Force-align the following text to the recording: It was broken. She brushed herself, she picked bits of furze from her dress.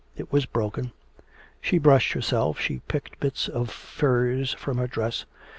It 0.17 0.31
was 0.33 0.47
broken. 0.47 0.93
She 1.61 1.77
brushed 1.77 2.13
herself, 2.13 2.59
she 2.59 2.79
picked 2.87 3.19
bits 3.19 3.47
of 3.47 3.69
furze 3.69 4.51
from 4.51 4.79
her 4.79 4.87
dress. 4.87 5.25